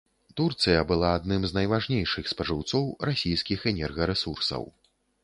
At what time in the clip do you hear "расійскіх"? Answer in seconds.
3.11-3.59